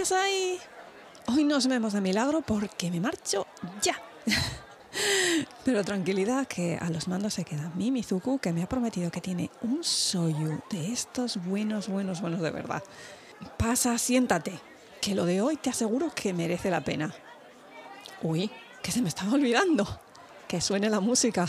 [0.00, 0.58] ahí.
[1.26, 3.46] Hoy nos vemos de milagro porque me marcho
[3.82, 4.00] ya.
[5.64, 9.20] Pero tranquilidad que a los mandos se queda mi Mizuku que me ha prometido que
[9.20, 12.82] tiene un soyu de estos buenos, buenos, buenos de verdad.
[13.58, 14.58] Pasa, siéntate,
[15.02, 17.14] que lo de hoy te aseguro que merece la pena.
[18.22, 18.50] Uy,
[18.82, 20.00] que se me estaba olvidando.
[20.48, 21.46] Que suene la música.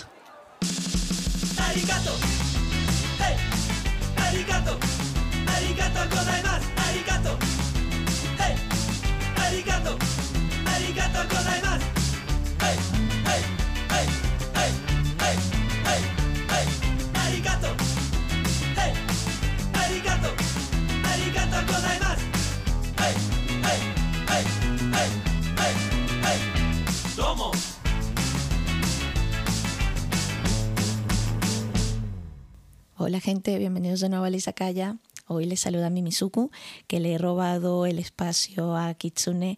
[33.05, 34.97] Hola gente, bienvenidos de nuevo a Kaya.
[35.27, 36.51] Hoy les saluda Mimizuku,
[36.87, 39.57] que le he robado el espacio a Kitsune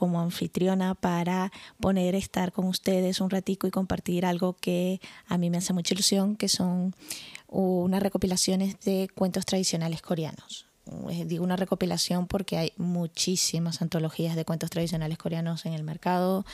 [0.00, 4.98] como anfitriona para poner estar con ustedes un ratico y compartir algo que
[5.28, 6.94] a mí me hace mucha ilusión, que son
[7.48, 10.69] unas recopilaciones de cuentos tradicionales coreanos.
[11.10, 16.44] Eh, digo una recopilación porque hay muchísimas antologías de cuentos tradicionales coreanos en el mercado,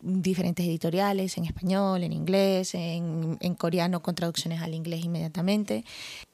[0.00, 5.84] diferentes editoriales en español, en inglés, en, en, coreano con traducciones al inglés inmediatamente.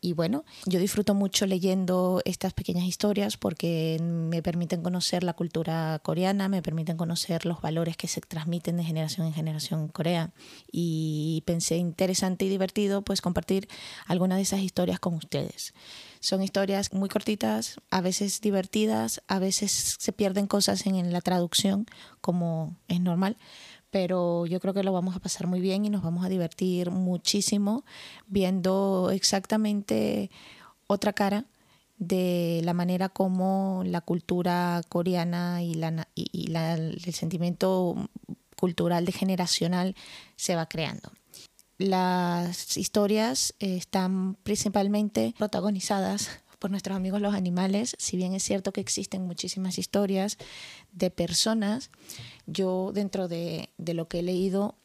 [0.00, 6.00] Y bueno, yo disfruto mucho leyendo estas pequeñas historias porque me permiten conocer la cultura
[6.02, 10.32] coreana, me permiten conocer los valores que se transmiten de generación en generación en Corea.
[10.72, 13.68] Y pensé interesante y divertido pues compartir
[14.06, 15.72] algunas de esas historias con ustedes.
[16.24, 21.84] Son historias muy cortitas, a veces divertidas, a veces se pierden cosas en la traducción,
[22.22, 23.36] como es normal,
[23.90, 26.90] pero yo creo que lo vamos a pasar muy bien y nos vamos a divertir
[26.90, 27.84] muchísimo
[28.26, 30.30] viendo exactamente
[30.86, 31.44] otra cara
[31.98, 38.08] de la manera como la cultura coreana y, la, y, el sentimiento
[38.56, 39.94] cultural de generacional
[40.36, 41.12] se va creando.
[41.78, 46.30] Las historias están principalmente protagonizadas
[46.64, 50.38] por nuestros amigos los animales, si bien es cierto que existen muchísimas historias
[50.92, 51.90] de personas,
[52.46, 54.76] yo dentro de, lo que he leído,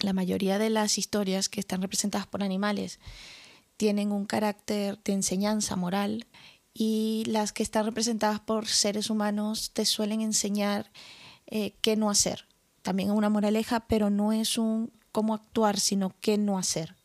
[0.00, 2.98] la mayoría de las historias que están representadas por animales
[3.76, 6.26] tienen un carácter de enseñanza moral
[6.72, 10.90] y las que están representadas por seres humanos te suelen enseñar
[11.46, 12.46] eh, qué no hacer.
[12.80, 16.96] También una moraleja, pero no es un cómo actuar, sino qué no hacer.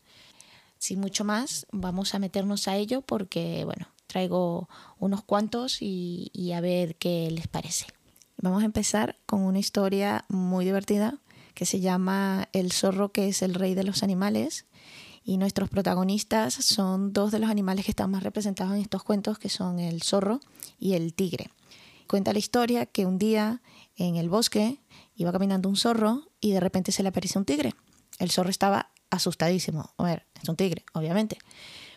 [0.78, 6.60] Sin mucho más, vamos a meternos a ello porque, bueno, traigo unos cuantos y, a
[6.60, 7.86] ver qué les parece.
[8.38, 11.18] Vamos a empezar con una historia muy divertida
[11.54, 14.66] que se llama El zorro que es el rey de los animales
[15.24, 19.38] y nuestros protagonistas son dos de los animales que están más representados en estos cuentos,
[19.38, 20.40] que son el zorro
[20.78, 21.50] y el tigre.
[22.06, 23.60] Cuenta la historia que un día
[23.96, 24.80] en el bosque
[25.16, 27.74] iba caminando un zorro y de repente se le aparece un tigre.
[28.18, 29.94] El zorro estaba asustadísimo.
[29.98, 31.38] Ver, es un tigre, obviamente.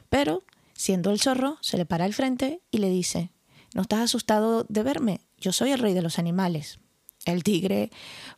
[0.10, 0.44] Pero,
[0.74, 3.32] siendo el zorro, se le para al frente y le dice,
[3.74, 5.22] ¿no estás asustado de verme?
[5.38, 6.80] Yo soy el rey de los animales.
[7.26, 7.92] El tigre,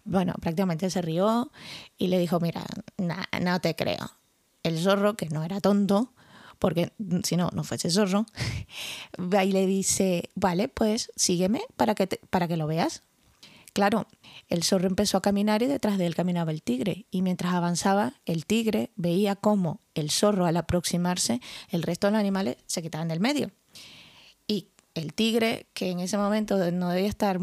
[0.04, 1.52] bueno, prácticamente se rió
[1.98, 2.66] y le dijo, mira,
[2.98, 4.12] no te creo.
[4.62, 6.14] El zorro, que no era tonto,
[6.60, 6.94] porque
[7.24, 8.26] si no, no fuese zorro,
[9.20, 13.04] va le dice, vale, pues sígueme para que, para que lo veas.
[13.74, 14.08] Claro,
[14.50, 18.14] el zorro empezó a caminar y detrás de él caminaba el tigre, y mientras avanzaba,
[18.26, 23.08] el tigre veía cómo el zorro al aproximarse, el resto de los animales se quitaban
[23.08, 23.50] del medio.
[24.48, 27.40] Y el tigre, que en ese momento no debía estar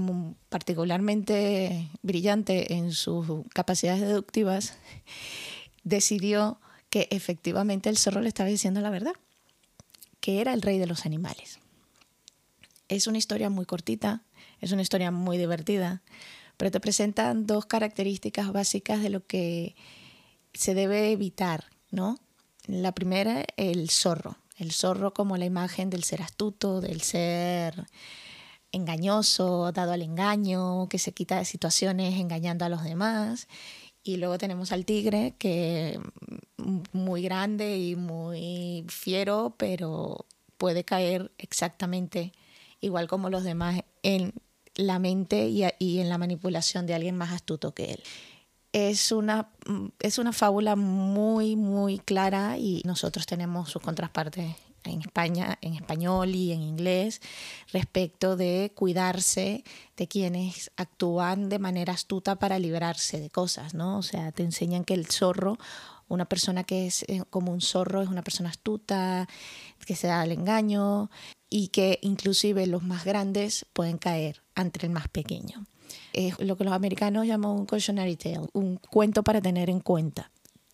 [0.48, 4.74] particularmente brillante en sus capacidades deductivas,
[5.82, 6.60] decidió
[6.90, 9.14] que efectivamente el zorro le estaba diciendo la verdad,
[10.20, 11.58] que era el rey de los animales.
[12.88, 14.22] Es una historia muy cortita,
[14.60, 16.02] es una historia muy divertida,
[16.56, 19.74] pero te presentan dos características básicas de lo que
[20.52, 22.18] se debe evitar, ¿no?
[22.66, 24.36] La primera, el zorro.
[24.56, 27.86] El zorro como la imagen del ser astuto, del ser
[28.72, 33.48] engañoso, dado al engaño, que se quita de situaciones engañando a los demás.
[34.02, 35.98] Y luego tenemos al tigre, que
[36.92, 40.26] muy grande y muy fiero, pero
[40.58, 42.32] puede caer exactamente
[42.80, 44.34] igual como los demás en
[44.80, 48.02] la mente y, en la manipulación de alguien más astuto que él.
[48.72, 49.50] Es una,
[49.98, 54.54] es una fábula muy, muy clara y nosotros tenemos sus contrapartes
[54.84, 57.20] en España, en español y en inglés,
[57.72, 59.64] respecto de cuidarse
[59.96, 63.98] de quienes actúan de manera astuta para librarse de cosas, ¿no?
[63.98, 65.58] O sea, te enseñan que el zorro,
[66.08, 69.28] una persona que es eh, como un zorro, es una persona astuta,
[69.84, 71.10] que se da al engaño,
[71.50, 75.66] y que inclusive los más grandes pueden caer ante el más pequeño.
[76.12, 80.30] Es lo que los americanos llaman un cautionary tale, un cuento para tener en cuenta.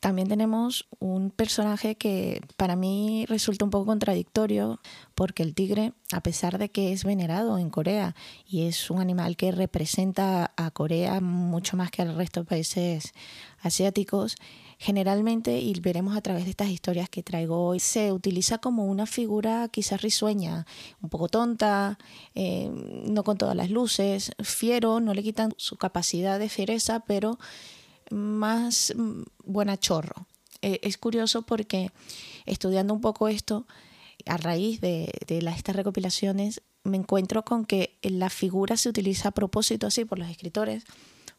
[0.06, 4.81] También tenemos un personaje que para mí resulta un poco contradictorio
[5.17, 8.14] porque el tigre, a pesar de que es venerado en Corea
[8.47, 13.14] y es un animal que representa a Corea mucho más que al resto de países
[13.62, 14.37] asiáticos,
[14.79, 19.06] generalmente, y veremos a través de estas historias que traigo hoy, se utiliza como una
[19.06, 20.67] figura quizás risueña,
[21.02, 21.99] un poco tonta,
[22.37, 27.41] eh, no con todas las luces, fiero, no le quitan su capacidad de fiereza, pero
[28.11, 30.26] más mm, buena chorro.
[30.62, 31.91] Eh, es curioso porque
[32.44, 33.67] estudiando un poco esto,
[34.26, 39.87] a raíz de, estas recopilaciones, me encuentro con que la figura se utiliza a propósito
[39.87, 40.85] así por los escritores,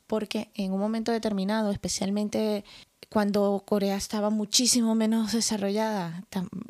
[0.05, 2.63] porque en un momento determinado, especialmente
[3.09, 6.23] cuando Corea estaba muchísimo menos desarrollada,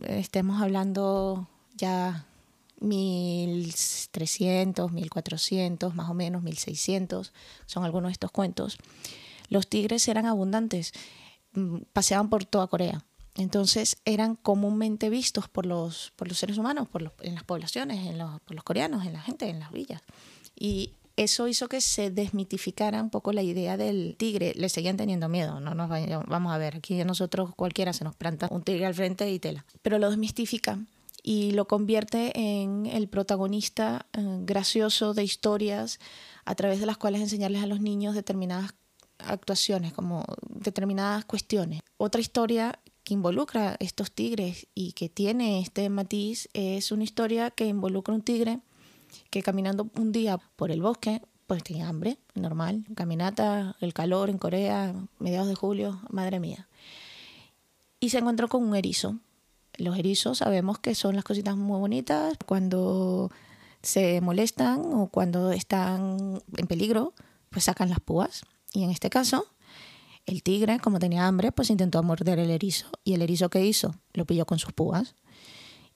[0.08, 2.26] estemos hablando ya
[2.80, 7.34] 1300, 1400, más o menos 1600,
[7.66, 8.78] son algunos de estos cuentos
[9.50, 10.94] los tigres eran abundantes,
[11.54, 13.04] mm, paseaban por toda Corea.
[13.36, 18.18] Entonces eran comúnmente vistos por los, por los seres humanos, por en las poblaciones, en
[18.18, 20.02] los, por los coreanos, en la gente, en las villas.
[20.56, 24.54] Y eso hizo que se desmitificara un poco la idea del tigre.
[24.56, 28.48] Le seguían teniendo miedo, no nos vamos a ver, aquí nosotros cualquiera se nos planta
[28.50, 29.66] un tigre al frente y tela.
[29.82, 30.80] Pero lo desmistifica
[31.24, 36.00] y lo convierte en el protagonista eh, gracioso de historias
[36.46, 38.74] a través de las cuales enseñarles a los niños determinadas
[39.20, 41.82] actuaciones, como determinadas cuestiones.
[41.98, 47.66] Otra historia que involucra estos tigres y que tiene este matiz es una historia que
[47.66, 48.60] involucra un tigre
[49.30, 54.38] que caminando un día por el bosque, pues tenía hambre, normal, caminata, el calor en
[54.38, 56.68] Corea, mediados de julio, madre mía.
[58.02, 59.18] Y se encontró con un erizo.
[59.78, 63.32] Los erizos sabemos que son las cositas muy bonitas cuando
[63.82, 67.14] se molestan o cuando están en peligro,
[67.50, 68.44] pues sacan las púas
[68.78, 69.48] y en este caso,
[70.28, 72.86] el tigre, como tenía hambre, pues intentó morder el erizo.
[73.04, 73.96] ¿Y el erizo qué hizo?
[74.14, 75.16] Lo pilló con sus púas.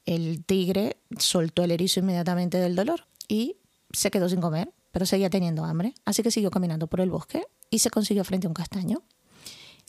[0.03, 3.57] El tigre soltó el erizo inmediatamente del dolor y
[3.93, 5.93] se quedó sin comer, pero seguía teniendo hambre.
[6.05, 9.03] Así que siguió caminando por el bosque y se consiguió frente a un castaño.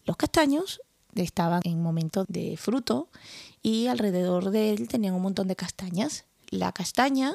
[0.04, 0.82] Los castaños
[1.14, 3.08] estaban en momento de fruto
[3.62, 6.26] y alrededor de él tenían un montón de castañas.
[6.50, 7.32] La castaña,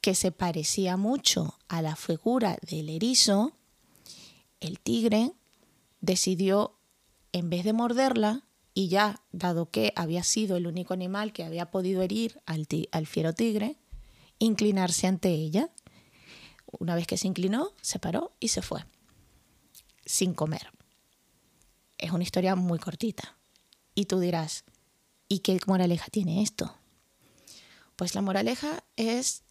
[0.00, 3.54] que se parecía mucho a la figura del erizo,
[4.60, 5.32] el tigre
[6.00, 6.78] decidió,
[7.32, 11.70] en vez de morderla, y ya, dado que había sido el único animal que había
[11.70, 13.76] podido herir al, al fiero tigre,
[14.38, 15.70] inclinarse ante ella.
[16.66, 18.84] Una vez que se inclinó, se paró y se fue,
[20.04, 20.72] sin comer.
[21.98, 23.36] Es una historia muy cortita.
[23.94, 24.64] Y tú dirás,
[25.28, 26.76] ¿y qué moraleja tiene esto?
[27.94, 29.43] Pues la moraleja es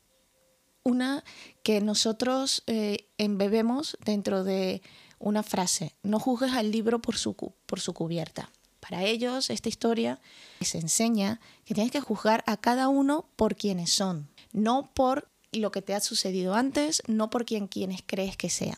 [0.84, 1.24] una
[1.64, 4.82] que nosotros eh, embebemos dentro de
[5.20, 7.36] una frase, no juzgues al libro por su,
[7.66, 8.50] por su cubierta.
[8.80, 10.20] Para ellos, esta historia
[10.60, 15.72] les enseña que tienes que juzgar a cada uno por quienes son, no por lo
[15.72, 18.78] que te ha sucedido antes, no por quien quienes crees que sean.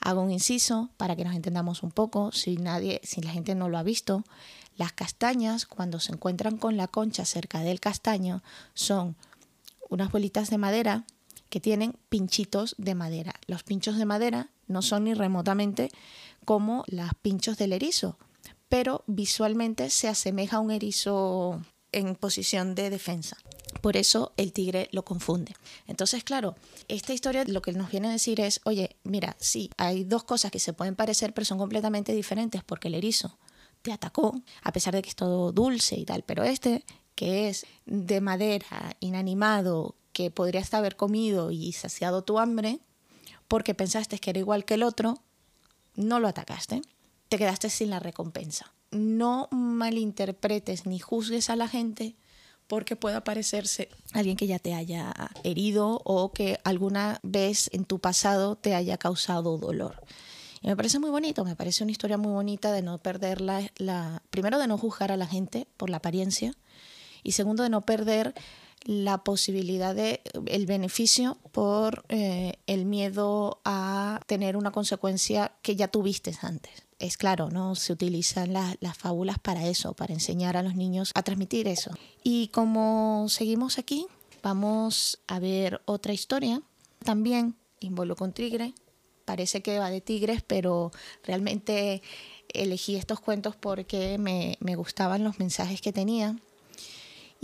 [0.00, 3.68] Hago un inciso para que nos entendamos un poco, si nadie, si la gente no
[3.68, 4.24] lo ha visto,
[4.76, 8.42] las castañas cuando se encuentran con la concha cerca del castaño
[8.74, 9.16] son
[9.92, 11.04] unas bolitas de madera
[11.50, 13.34] que tienen pinchitos de madera.
[13.46, 15.90] Los pinchos de madera no son ni remotamente
[16.46, 18.16] como los pinchos del erizo,
[18.70, 21.60] pero visualmente se asemeja a un erizo
[21.92, 23.36] en posición de defensa.
[23.82, 25.54] Por eso el tigre lo confunde.
[25.86, 26.56] Entonces, claro,
[26.88, 30.50] esta historia lo que nos viene a decir es, oye, mira, sí, hay dos cosas
[30.50, 33.38] que se pueden parecer, pero son completamente diferentes porque el erizo
[33.82, 37.66] te atacó, a pesar de que es todo dulce y tal, pero este, que es
[37.86, 42.80] de madera, inanimado, que podrías haber comido y saciado tu hambre,
[43.48, 45.18] porque pensaste que era igual que el otro,
[45.94, 46.82] no lo atacaste,
[47.28, 48.72] te quedaste sin la recompensa.
[48.90, 52.14] No malinterpretes ni juzgues a la gente
[52.66, 55.12] porque pueda parecerse alguien que ya te haya
[55.44, 60.02] herido o que alguna vez en tu pasado te haya causado dolor.
[60.62, 63.70] Y me parece muy bonito, me parece una historia muy bonita de no perder la,
[63.76, 66.54] la, primero de no juzgar a la gente por la apariencia
[67.22, 68.34] y segundo de no perder
[68.84, 75.88] la posibilidad de el beneficio por eh, el miedo a tener una consecuencia que ya
[75.88, 76.72] tuviste antes.
[76.98, 77.74] Es claro, ¿no?
[77.74, 81.90] Se utilizan las fábulas para eso, para enseñar a los niños a transmitir eso.
[82.22, 84.06] Y como seguimos aquí,
[84.42, 86.62] vamos a ver otra historia.
[87.04, 88.74] También involucra un tigre.
[89.24, 90.92] Parece que va de tigres, pero
[91.24, 92.02] realmente
[92.48, 96.36] elegí estos cuentos porque me, me gustaban los mensajes que tenía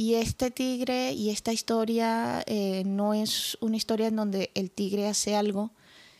[0.01, 5.09] Y este tigre y esta historia eh, no es una historia en donde el tigre
[5.09, 5.73] hace algo,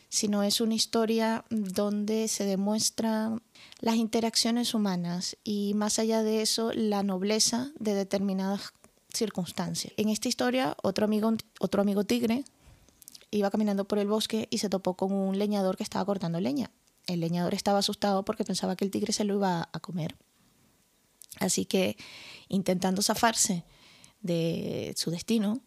[0.09, 3.41] sino es una historia donde se demuestran
[3.79, 8.73] las interacciones humanas y más allá de eso la nobleza de determinadas
[9.13, 9.93] circunstancias.
[9.95, 11.31] En esta historia otro amigo,
[11.61, 12.43] otro amigo tigre
[13.31, 16.69] iba caminando por el bosque y se topó con un leñador que estaba cortando leña.
[17.07, 20.17] El leñador estaba asustado porque pensaba que el tigre se lo iba a comer.
[21.39, 21.97] Así que,
[22.47, 23.63] intentando zafarse
[24.21, 25.61] de su destino,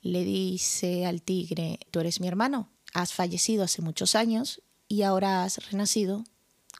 [0.00, 5.44] le dice al tigre, tú eres mi hermano, has fallecido hace muchos años y ahora
[5.44, 6.24] has renacido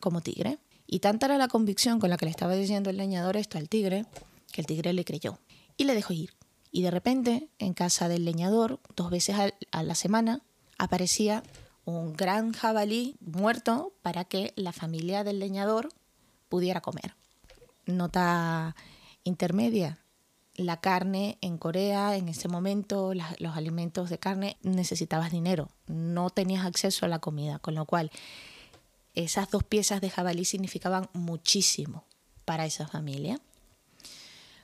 [0.01, 0.59] como tigre.
[0.87, 3.69] Y tanta era la convicción con la que le estaba diciendo el leñador esto al
[3.69, 4.07] tigre,
[4.51, 5.39] que el tigre le creyó
[5.77, 6.35] y le dejó ir.
[6.71, 9.37] Y de repente, en casa del leñador, dos veces
[9.71, 10.41] a la semana,
[10.79, 11.43] aparecía
[11.85, 15.91] un gran jabalí muerto para que la familia del leñador
[16.49, 17.15] pudiera comer
[17.87, 18.77] nota
[19.25, 19.99] intermedia.
[20.55, 26.67] La carne en Corea, en ese momento, los alimentos de carne, necesitabas dinero, no tenías
[26.67, 28.11] acceso a la comida, con lo cual
[29.15, 32.05] esas dos piezas de jabalí significaban muchísimo
[32.45, 33.41] para esa familia.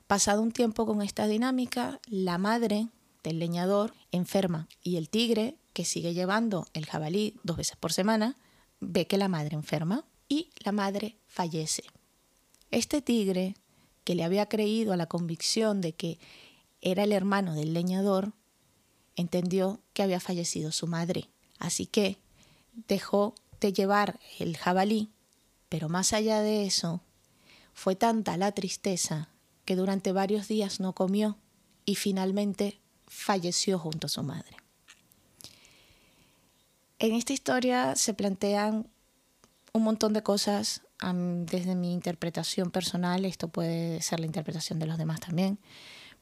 [0.06, 2.88] Pasado un tiempo con esta dinámica, la madre
[3.22, 8.36] del leñador enferma y el tigre, que sigue llevando el jabalí dos veces por semana,
[8.80, 11.84] ve que la madre enferma y la madre fallece.
[12.70, 13.54] Este tigre,
[14.04, 16.18] que le había creído a la convicción de que
[16.80, 18.32] era el hermano del leñador,
[19.16, 21.28] entendió que había fallecido su madre.
[21.58, 22.18] Así que
[22.86, 25.10] dejó de llevar el jabalí,
[25.68, 27.00] pero más allá de eso,
[27.74, 29.28] fue tanta la tristeza
[29.64, 31.36] que durante varios días no comió
[31.84, 34.56] y finalmente falleció junto a su madre.
[36.98, 38.88] En esta historia se plantean
[39.72, 44.98] un montón de cosas desde mi interpretación personal, esto puede ser la interpretación de los
[44.98, 45.58] demás también,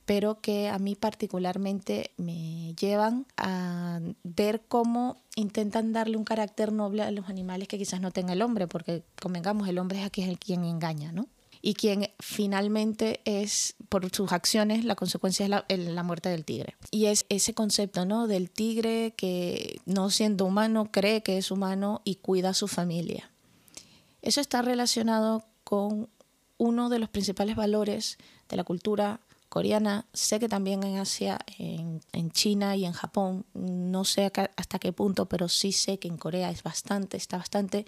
[0.05, 7.03] pero que a mí particularmente me llevan a ver cómo intentan darle un carácter noble
[7.03, 10.23] a los animales que quizás no tenga el hombre, porque convengamos, el hombre es aquí
[10.23, 11.27] el quien engaña, ¿no?
[11.63, 16.77] Y quien finalmente es, por sus acciones, la consecuencia es la, la, muerte del tigre.
[16.93, 18.29] Y es ese concepto, ¿no?
[18.29, 23.33] Del tigre que, no siendo humano, cree que es humano y cuida a su familia.
[24.27, 26.09] Eso está relacionado con
[26.59, 28.19] uno de los principales valores
[28.49, 30.05] de la cultura coreana.
[30.13, 32.01] Sé que también en Asia, en,
[32.33, 36.51] China y en Japón, no sé hasta qué punto, pero sí sé que en Corea
[36.51, 37.87] es bastante, está bastante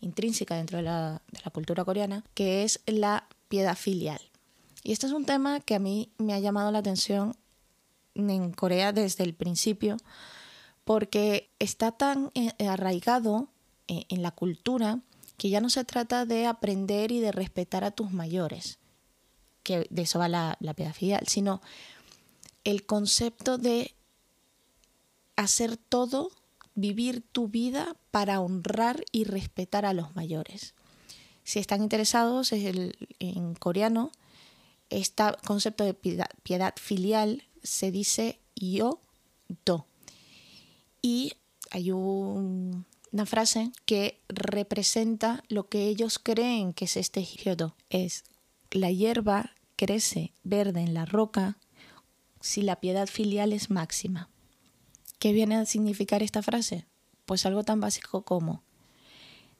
[0.00, 4.20] intrínseca dentro de la, de la cultura coreana, que es la piedad filial.
[4.82, 7.36] Y este es un tema que a mí me ha llamado la atención
[8.16, 9.96] en Corea desde el principio,
[10.82, 13.46] porque está tan eh, arraigado
[13.86, 15.02] eh, en la cultura
[15.38, 18.78] que ya no se trata de aprender y de respetar a tus mayores,
[19.62, 20.94] que de eso va la, la piedad
[21.26, 21.62] sino
[22.64, 23.94] el concepto de
[25.36, 26.32] hacer todo,
[26.74, 30.74] vivir tu vida para honrar y respetar a los mayores.
[31.44, 34.10] Si están interesados en coreano,
[34.90, 39.00] este concepto de piedad, piedad filial se dice yo,
[39.64, 39.86] do.
[41.00, 41.32] Y
[41.70, 47.74] hay un una frase que representa lo que ellos creen que es este hyodo.
[47.90, 48.24] Es
[48.70, 51.56] la hierba crece verde en la roca
[52.40, 54.28] si la piedad filial es máxima.
[55.18, 56.86] ¿Qué viene a significar esta frase?
[57.26, 58.62] Pues algo tan básico como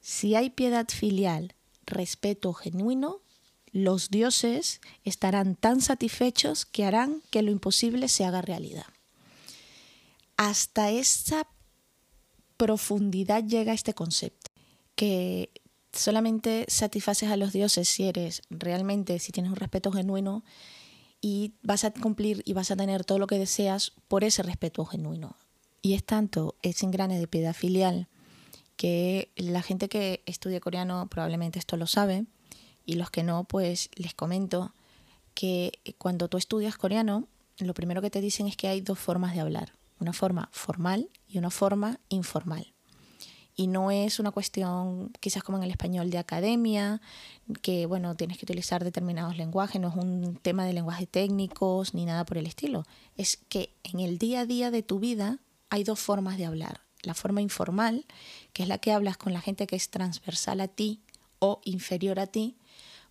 [0.01, 3.21] si hay piedad filial, respeto genuino,
[3.71, 8.85] los dioses estarán tan satisfechos que harán que lo imposible se haga realidad.
[10.37, 11.47] Hasta esa
[12.59, 14.51] profundidad llega este concepto,
[14.95, 15.49] que
[15.93, 20.43] solamente satisfaces a los dioses si eres realmente, si tienes un respeto genuino
[21.21, 24.83] y vas a cumplir y vas a tener todo lo que deseas por ese respeto
[24.85, 25.37] genuino.
[25.81, 28.09] Y es tanto ese engrane de piedad filial
[28.75, 32.25] que la gente que estudia coreano probablemente esto lo sabe
[32.85, 34.73] y los que no, pues les comento
[35.33, 37.25] que cuando tú estudias coreano,
[37.57, 41.09] lo primero que te dicen es que hay dos formas de hablar una forma formal
[41.27, 42.73] y una forma informal.
[43.55, 47.01] Y no es una cuestión, quizás como en el español, de academia,
[47.61, 52.05] que bueno, tienes que utilizar determinados lenguajes, no es un tema de lenguajes técnicos ni
[52.05, 52.85] nada por el estilo.
[53.17, 55.39] Es que en el día a día de tu vida
[55.69, 56.81] hay dos formas de hablar.
[57.03, 58.05] La forma informal,
[58.53, 61.01] que es la que hablas con la gente que es transversal a ti
[61.39, 62.55] o inferior a ti,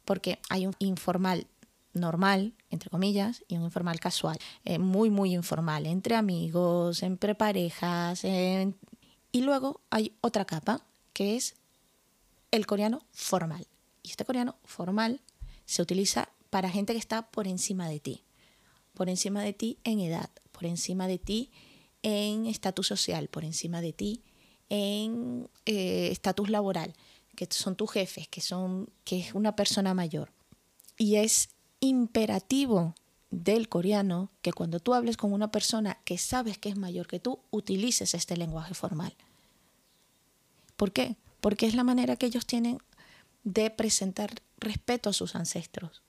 [0.07, 1.47] porque hay un informal
[1.99, 8.25] normal, entre comillas, y un informal casual, eh, muy, muy informal, entre amigos, entre parejas.
[8.25, 11.55] Y luego hay otra capa, que es
[12.51, 13.67] el coreano formal.
[14.03, 15.21] Y este coreano formal
[15.67, 18.25] se utiliza para gente que está por encima de ti.
[18.95, 21.53] por encima de ti en edad, por encima de ti
[22.03, 24.23] en estatus social, por encima de ti
[24.69, 26.95] en eh, estatus laboral,
[27.37, 30.33] que son tus jefes, que, son, que es una persona mayor.
[30.97, 32.95] Y es imperativo
[33.31, 37.21] del coreano que cuando tú hables con una persona que sabes que es mayor que
[37.21, 39.15] tú, utilices este lenguaje formal.
[40.77, 41.17] ¿Por qué?
[41.41, 42.79] Porque es la manera que ellos tienen
[43.45, 46.03] de presentar respeto a sus ancestros.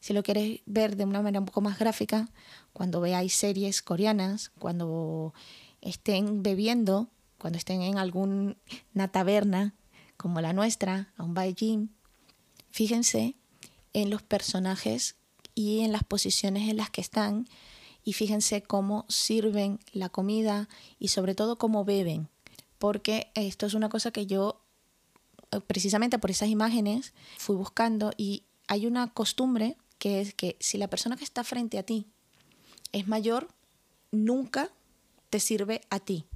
[0.00, 2.28] Si lo quieres ver de una manera un poco más gráfica,
[2.72, 5.34] cuando veáis series coreanas, cuando
[5.80, 7.08] estén bebiendo,
[7.38, 8.56] cuando estén en alguna
[9.10, 9.74] taberna
[10.16, 11.90] como la nuestra, a un baijin,
[12.70, 13.34] fíjense
[13.96, 15.16] en los personajes
[15.54, 17.48] y en las posiciones en las que están
[18.04, 22.28] y fíjense cómo sirven la comida y sobre todo cómo beben,
[22.78, 24.60] porque esto es una cosa que yo
[25.50, 30.76] eh, precisamente por esas imágenes fui buscando y hay una costumbre que es que si
[30.76, 32.06] la persona que está frente a ti
[32.92, 33.48] es mayor,
[34.12, 34.70] nunca
[35.30, 36.26] te sirve a ti.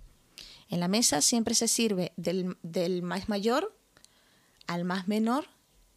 [0.71, 3.76] En la mesa siempre se sirve del, del más mayor
[4.67, 5.47] al más menor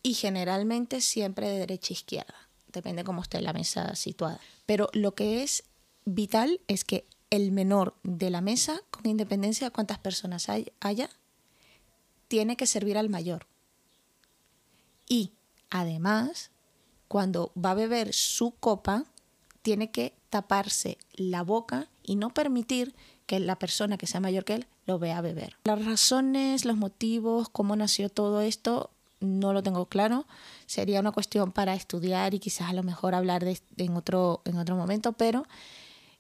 [0.03, 4.39] y generalmente siempre de derecha a izquierda, depende cómo esté la mesa situada.
[4.65, 5.63] Pero lo que es
[6.05, 11.09] vital es que el menor de la mesa, con independencia de cuántas personas hay, haya,
[12.27, 13.47] tiene que servir al mayor.
[15.07, 15.31] Y
[15.69, 16.51] además
[17.13, 19.05] cuando va a beber su copa,
[19.61, 22.95] tiene que taparse la boca y no permitir
[23.27, 25.55] que la persona que sea mayor que él lo vea beber.
[25.63, 28.89] Las razones, los motivos, cómo nació todo esto,
[29.23, 30.27] no lo tengo claro.
[30.65, 33.45] Sería una cuestión para estudiar y quizás a lo mejor hablar
[33.77, 35.45] en, otro, en otro momento, pero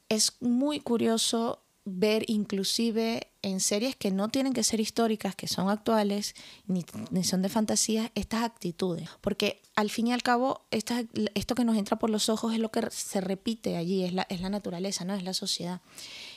[0.09, 5.69] es muy curioso ver inclusive en series que no tienen que ser históricas, que son
[5.69, 6.33] actuales,
[6.65, 6.85] ni,
[7.23, 9.09] son de fantasía, estas actitudes.
[9.19, 12.71] Porque al fin y al cabo, esto que nos entra por los ojos es lo
[12.71, 15.13] que se repite allí, es la, es la naturaleza, ¿no?
[15.13, 15.81] es la sociedad.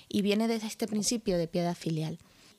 [0.08, 2.18] Y viene desde este principio de piedad filial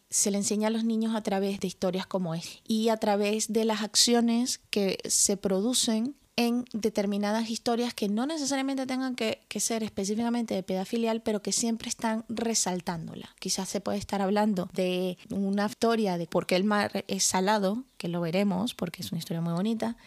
[0.10, 3.52] se le enseña a los niños a través de historias como es y a través
[3.52, 9.82] de las acciones que se producen en determinadas historias que no necesariamente tengan que, ser
[9.82, 13.36] específicamente de piedad filial, pero que siempre están resaltándola.
[13.39, 17.84] Quizás se puede estar hablando de una historia de por qué el mar es salado,
[17.98, 19.98] que lo veremos porque es una historia muy bonita,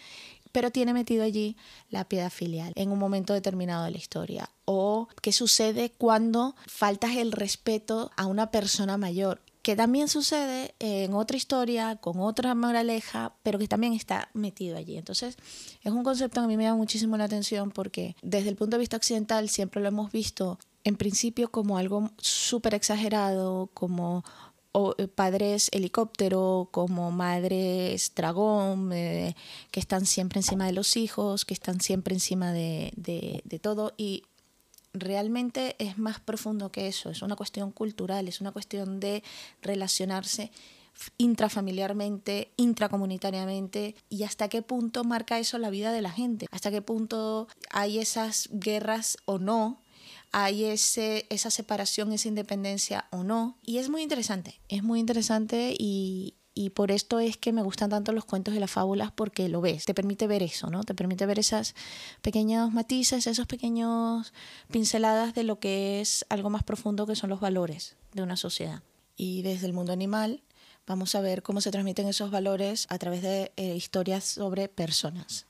[0.53, 1.57] pero tiene metido allí
[1.91, 4.51] la piedad filial en un momento determinado de la historia.
[4.65, 11.15] O qué sucede cuando faltas el respeto a una persona mayor que también sucede en
[11.15, 14.97] otra historia, con otra moraleja, pero que también está metido allí.
[14.97, 15.37] Entonces,
[15.83, 18.77] es un concepto que a mí me llama muchísimo la atención porque desde el punto
[18.77, 24.25] de vista occidental siempre lo hemos visto en principio como algo súper exagerado, como
[24.73, 29.35] eh, padres helicóptero, como madres dragón, eh,
[29.73, 33.93] que están siempre encima de los hijos, que están siempre encima de, de, todo.
[33.97, 34.23] Y
[34.93, 39.23] realmente es más profundo que eso, es una cuestión cultural, es una cuestión de
[39.63, 40.51] relacionarse
[41.19, 46.83] intrafamiliarmente, intracomunitariamente y hasta qué punto marca eso la vida de la gente, hasta qué
[46.83, 49.81] punto hay esas guerras o no,
[50.33, 53.59] hay ese, esa separación, esa independencia o no.
[53.63, 57.91] Y es muy interesante, es muy interesante y, y por esto es que me gustan
[57.91, 60.83] tanto los cuentos y las fábulas porque lo ves, te permite ver eso, ¿no?
[60.83, 61.75] Te permite ver esas
[62.23, 64.33] pequeños matices, esos pequeños
[64.71, 68.83] pinceladas de lo que es algo más profundo que son los valores de una sociedad.
[69.17, 70.43] Y desde el mundo animal
[70.87, 75.47] vamos a ver cómo se transmiten esos valores a través de eh, historias sobre personas.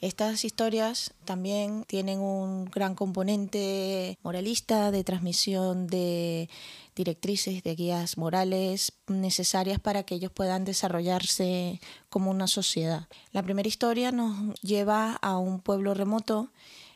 [0.00, 6.48] Estas historias también tienen un gran componente moralista de transmisión de
[6.94, 11.80] directrices, de guías morales necesarias para que ellos puedan desarrollarse
[12.10, 13.08] como una sociedad.
[13.32, 16.52] La primera historia nos lleva a un pueblo remoto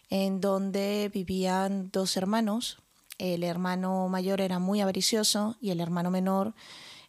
[0.08, 2.78] en donde vivían dos hermanos.
[3.18, 6.54] El hermano mayor era muy avaricioso y el hermano menor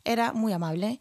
[0.06, 1.00] era muy amable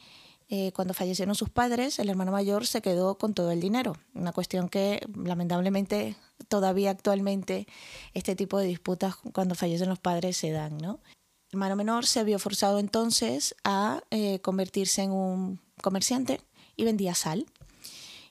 [0.55, 3.97] eh, cuando fallecieron sus padres, el hermano mayor se quedó con todo el dinero.
[4.13, 6.15] Una cuestión que lamentablemente
[6.47, 7.67] todavía actualmente
[8.13, 10.77] este tipo de disputas cuando fallecen los padres se dan.
[10.77, 11.01] ¿no?
[11.49, 16.43] El hermano menor se vio forzado entonces a eh, convertirse en un comerciante
[16.77, 17.47] y vendía sal.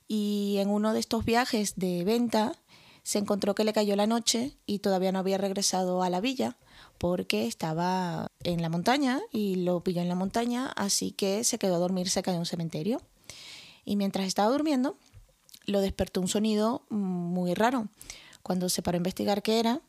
[0.08, 2.54] Y en uno de estos viajes de venta
[3.04, 6.58] se encontró que le cayó la noche y todavía no había regresado a la villa
[6.98, 11.76] porque estaba en la montaña y lo pilló en la montaña, así que se quedó
[11.76, 13.02] a dormir cerca de un cementerio.
[13.86, 14.98] Y mientras estaba durmiendo,
[15.66, 17.88] lo despertó un sonido muy raro.
[18.44, 19.82] Cuando se paró a investigar qué era,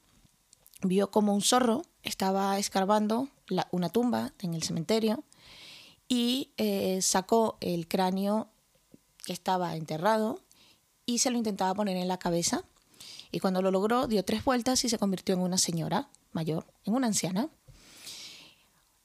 [0.83, 3.29] vio como un zorro estaba escarbando
[3.70, 5.22] una tumba en el cementerio
[6.09, 8.48] y eh, sacó el cráneo
[9.25, 10.40] que estaba enterrado
[11.07, 12.64] y se lo intentaba poner en la cabeza
[13.33, 16.95] Y cuando lo logró, dio tres vueltas y se convirtió en una señora mayor, en
[16.95, 17.49] una anciana.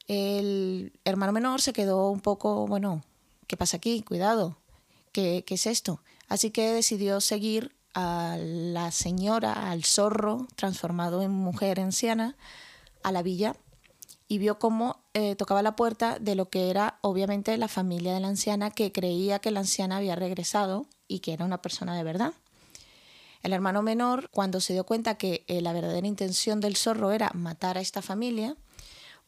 [0.07, 3.03] El hermano menor se quedó un poco, bueno,
[3.47, 4.03] ¿qué pasa aquí?
[4.03, 4.57] Cuidado,
[5.11, 6.01] ¿qué, qué es esto?
[6.27, 12.35] Así que decidió seguir a la señora, al zorro transformado en mujer anciana,
[13.03, 13.55] a la villa
[14.27, 18.19] y vio cómo eh, tocaba la puerta de lo que era obviamente la familia de
[18.19, 22.03] la anciana que creía que la anciana había regresado y que era una persona de
[22.03, 22.33] verdad.
[23.47, 27.31] El hermano menor, cuando se dio cuenta que eh, la verdadera intención del zorro era
[27.33, 28.57] matar a esta familia,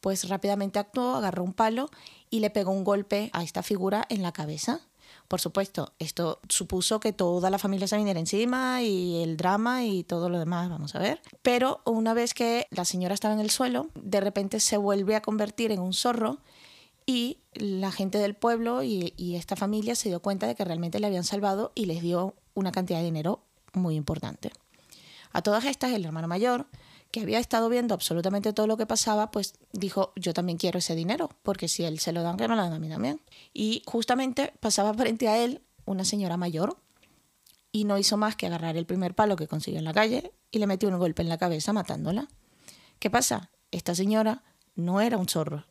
[0.01, 1.89] pues rápidamente actuó, agarró un palo
[2.29, 4.81] y le pegó un golpe a esta figura en la cabeza.
[5.29, 10.03] Por supuesto, esto supuso que toda la familia se viniera encima y el drama y
[10.03, 11.21] todo lo demás, vamos a ver.
[11.41, 15.21] Pero una vez que la señora estaba en el suelo, de repente se vuelve a
[15.21, 16.39] convertir en un zorro
[17.05, 20.99] y la gente del pueblo y, y esta familia se dio cuenta de que realmente
[20.99, 24.51] le habían salvado y les dio una cantidad de dinero muy importante.
[25.31, 26.67] A todas estas, el hermano mayor
[27.11, 30.95] que había estado viendo absolutamente todo lo que pasaba, pues dijo, yo también quiero ese
[30.95, 33.21] dinero, porque si él se lo dan, que me lo dan a mí también.
[33.53, 36.77] Y justamente pasaba frente a él una señora mayor
[37.71, 40.59] y no hizo más que agarrar el primer palo que consiguió en la calle y
[40.59, 42.27] le metió un golpe en la cabeza matándola.
[42.99, 43.49] ¿Qué pasa?
[43.71, 44.43] Esta señora
[44.75, 45.65] no era un zorro,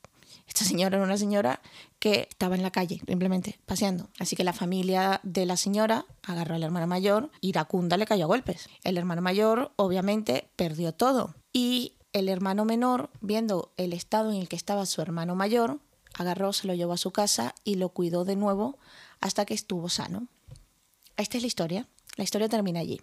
[0.48, 1.61] esta señora era una señora
[1.98, 4.08] que estaba en la calle, simplemente paseando.
[4.18, 8.28] Así que la familia de la señora agarró al hermano mayor, iracunda le cayó a
[8.28, 8.68] golpes.
[8.82, 11.34] El hermano mayor obviamente perdió todo.
[11.52, 15.80] Y el hermano menor, viendo el estado en el que estaba su hermano mayor,
[16.14, 18.78] agarró, se lo llevó a su casa y lo cuidó de nuevo
[19.20, 20.28] hasta que estuvo sano.
[21.16, 21.88] Esta es la historia.
[22.16, 23.02] La historia termina allí.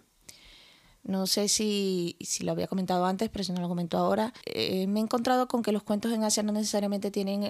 [1.06, 4.34] No sé si, lo había comentado antes, pero si no lo comento ahora.
[4.44, 7.44] Eh, me he encontrado con que los cuentos en Asia no necesariamente tienen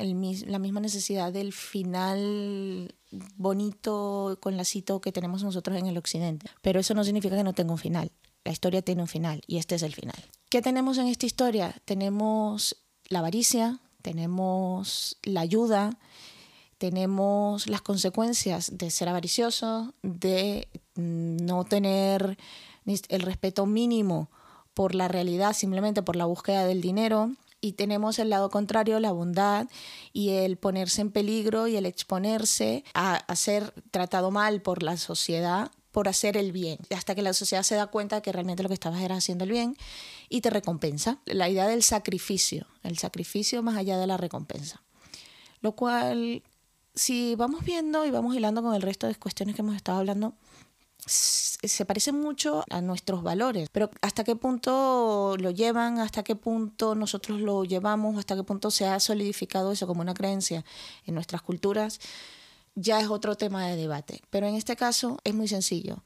[0.46, 2.94] la misma necesidad del final
[3.36, 6.50] bonito con lacito que tenemos nosotros en el occidente.
[6.60, 8.12] Pero eso no significa que no tenga un final.
[8.44, 10.22] La historia tiene un final y este es el final.
[10.50, 11.74] ¿Qué tenemos en esta historia?
[11.86, 12.76] Tenemos
[13.08, 15.98] la avaricia, tenemos la ayuda,
[16.76, 22.36] tenemos las consecuencias de ser avaricioso, de no tener
[22.86, 24.30] el respeto mínimo
[24.74, 27.32] por la realidad, simplemente por la búsqueda del dinero.
[27.62, 29.68] Y tenemos el lado contrario, la bondad
[30.12, 35.70] y el ponerse en peligro y el exponerse a, ser tratado mal por la sociedad
[35.92, 38.74] por hacer el bien, hasta que la sociedad se da cuenta que realmente lo que
[38.74, 39.78] estabas era haciendo el bien
[40.28, 41.20] y te recompensa.
[41.24, 44.82] La idea del sacrificio, el sacrificio más allá de la recompensa.
[45.62, 46.42] Lo cual,
[46.94, 50.34] si vamos viendo y vamos hilando con el resto de cuestiones que hemos estado hablando,
[51.06, 56.94] se parece mucho a nuestros valores, pero hasta qué punto lo llevan, hasta qué punto
[56.94, 60.64] nosotros lo llevamos, hasta qué punto se ha solidificado eso como una creencia
[61.04, 62.00] en nuestras culturas,
[62.74, 64.22] ya es otro tema de debate.
[64.30, 66.02] Pero en este caso es muy sencillo.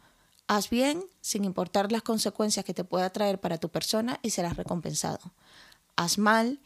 [0.47, 4.57] Haz bien sin importar las consecuencias que te pueda traer para tu persona y serás
[4.57, 5.33] recompensado.
[5.97, 6.61] Haz mal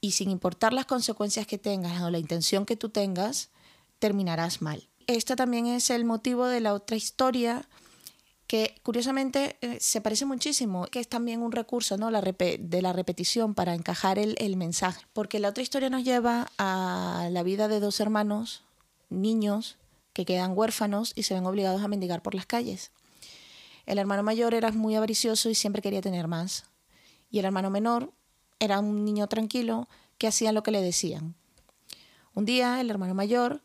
[0.00, 3.50] y sin importar las consecuencias que tengas o la intención que tú tengas,
[3.98, 4.88] terminarás mal.
[5.06, 7.68] Este también es el motivo de la otra historia
[8.46, 12.10] que curiosamente eh, se parece muchísimo, que es también un recurso ¿no?
[12.10, 16.48] la de la repetición para encajar el, el, mensaje, porque la otra historia nos lleva
[16.58, 18.62] a la vida de dos hermanos,
[19.10, 19.76] niños,
[20.12, 22.92] que quedan huérfanos y se ven obligados a mendigar por las calles.
[23.84, 26.64] El hermano mayor era muy avaricioso y siempre quería tener más,
[27.30, 28.12] y el hermano menor
[28.60, 29.88] era un niño tranquilo
[30.18, 31.34] que hacía lo que le decían.
[32.34, 33.60] Un día el hermano mayor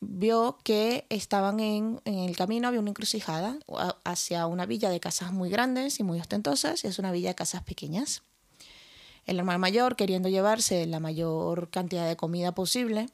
[0.00, 3.58] vio que estaban en, el camino, había una encrucijada
[4.04, 7.34] hacia una villa de casas muy grandes y muy ostentosas, y es una villa de
[7.34, 8.22] casas pequeñas.
[9.26, 13.10] El hermano mayor, queriendo llevarse la mayor cantidad de comida posible,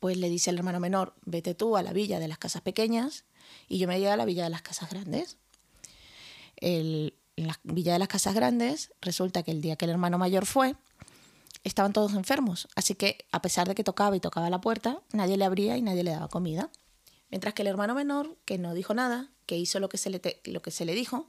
[0.00, 3.24] pues le dice al hermano menor, vete tú a la villa de las casas pequeñas
[3.68, 5.36] y yo me llevo a la villa de las casas grandes.
[6.60, 10.46] en la villa de las casas grandes resulta que el día que el hermano mayor
[10.46, 10.74] fue,
[11.66, 15.36] estaban todos enfermos, así que a pesar de que tocaba y tocaba la puerta, nadie
[15.36, 16.70] le abría y nadie le daba comida.
[17.28, 20.22] Mientras que el hermano menor, que no dijo nada, que hizo lo que se le,
[20.44, 21.28] lo que se le dijo,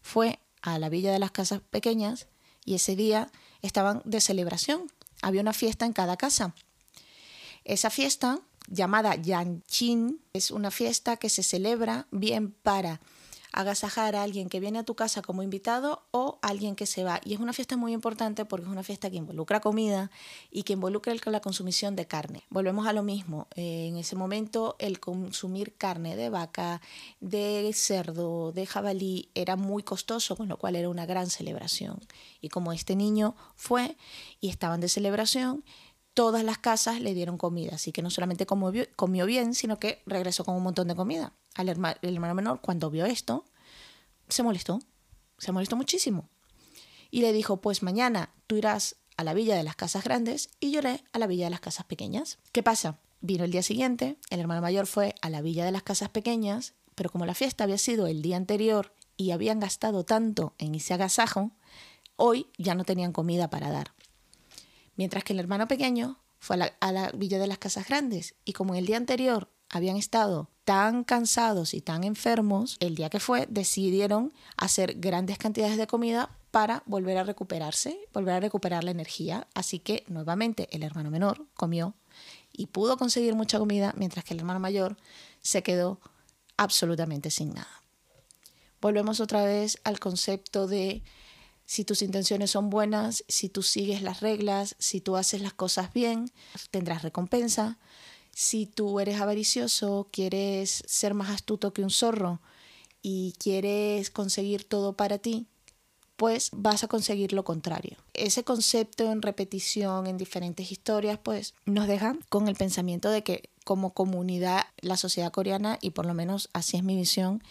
[0.00, 2.28] fue a la villa de las casas pequeñas
[2.64, 4.86] y ese día estaban de celebración.
[5.20, 6.54] Había una fiesta en cada casa.
[7.64, 13.00] Esa fiesta, llamada Yanchin, es una fiesta que se celebra bien para
[13.52, 17.20] agasajar a alguien que viene a tu casa como invitado o alguien que se va.
[17.24, 20.10] Y es una fiesta muy importante porque es una fiesta que involucra comida
[20.50, 22.44] y que involucra la consumición de carne.
[22.50, 23.48] Volvemos a lo mismo.
[23.54, 26.80] Eh, en ese momento el consumir carne de vaca,
[27.20, 32.00] de cerdo, de jabalí era muy costoso, con lo cual era una gran celebración.
[32.40, 33.96] Y como este niño fue
[34.40, 35.64] y estaban de celebración,
[36.14, 40.44] todas las casas le dieron comida, así que no solamente comió, bien, sino que regresó
[40.44, 41.32] con un montón de comida.
[41.54, 43.44] Al hermano, el hermano menor, cuando vio esto,
[44.28, 44.80] se molestó
[45.38, 46.28] Se molestó muchísimo.
[47.10, 50.70] Y le dijo, pues mañana tú irás a la villa de las casas grandes y
[50.70, 52.38] yo iré a la villa de las casas pequeñas.
[52.52, 52.98] ¿Qué pasa?
[53.20, 56.74] Vino el día siguiente, el hermano mayor fue a la villa de las casas pequeñas,
[56.94, 60.94] pero como la fiesta había sido el día anterior y habían gastado tanto en ese
[60.94, 61.52] agasajo,
[62.16, 63.92] hoy ya no tenían comida para dar.
[64.96, 68.74] Mientras que el hermano pequeño fue a la, villa de las casas grandes y como
[68.74, 74.32] el día anterior habían estado tan cansados y tan enfermos, el día que fue decidieron
[74.56, 79.46] hacer grandes cantidades de comida para volver a recuperarse, volver a recuperar la energía.
[79.54, 81.94] Así que nuevamente el hermano menor comió
[82.52, 84.96] y pudo conseguir mucha comida, mientras que el hermano mayor
[85.40, 86.00] se quedó
[86.56, 87.82] absolutamente sin nada.
[88.80, 91.02] Volvemos otra vez al concepto de
[91.72, 95.90] si tus intenciones son buenas, si tú sigues las reglas, si tú haces las cosas
[95.94, 96.30] bien,
[96.70, 97.78] tendrás recompensa.
[98.30, 102.42] Si tú eres avaricioso, quieres ser más astuto que un zorro
[103.00, 105.46] y quieres conseguir todo para ti,
[106.16, 107.96] pues vas a conseguir lo contrario.
[108.12, 113.48] Ese concepto en repetición en diferentes historias, pues nos deja con el pensamiento de que
[113.64, 117.42] como comunidad, la sociedad coreana, y por lo menos así es mi visión,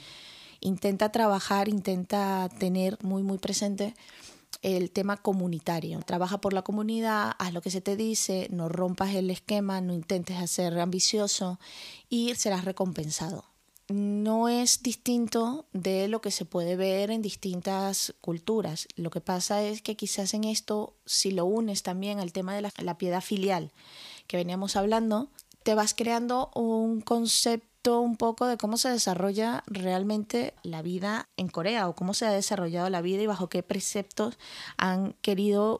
[0.61, 3.93] intenta trabajar, intenta tener muy, muy presente
[4.61, 5.99] el tema comunitario.
[6.01, 9.93] Trabaja por la comunidad, haz lo que se te dice, no rompas el esquema, no
[9.93, 11.59] intentes hacer ambicioso
[12.09, 13.45] y serás recompensado.
[13.89, 18.87] No es distinto de lo que se puede ver en distintas culturas.
[18.95, 22.61] Lo que pasa es que quizás en esto, si lo unes también al tema de
[22.61, 23.73] la, la piedad filial
[24.27, 25.29] que veníamos hablando,
[25.63, 31.47] te vas creando un concepto un poco de cómo se desarrolla realmente la vida en
[31.47, 34.37] Corea o cómo se ha desarrollado la vida y bajo qué preceptos
[34.77, 35.79] han querido